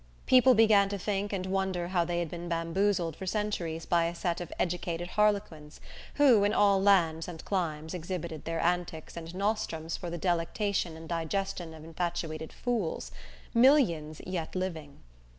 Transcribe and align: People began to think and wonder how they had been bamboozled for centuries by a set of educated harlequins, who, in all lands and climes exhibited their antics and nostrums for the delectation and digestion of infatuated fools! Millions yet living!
People 0.25 0.55
began 0.55 0.89
to 0.89 0.97
think 0.97 1.31
and 1.31 1.45
wonder 1.45 1.89
how 1.89 2.03
they 2.03 2.17
had 2.17 2.31
been 2.31 2.49
bamboozled 2.49 3.15
for 3.15 3.27
centuries 3.27 3.85
by 3.85 4.05
a 4.05 4.15
set 4.15 4.41
of 4.41 4.51
educated 4.57 5.09
harlequins, 5.09 5.79
who, 6.15 6.43
in 6.43 6.55
all 6.55 6.81
lands 6.81 7.27
and 7.27 7.45
climes 7.45 7.93
exhibited 7.93 8.45
their 8.45 8.59
antics 8.61 9.15
and 9.15 9.35
nostrums 9.35 9.97
for 9.97 10.09
the 10.09 10.17
delectation 10.17 10.97
and 10.97 11.07
digestion 11.07 11.71
of 11.75 11.83
infatuated 11.83 12.51
fools! 12.51 13.11
Millions 13.53 14.21
yet 14.25 14.55
living! 14.55 15.03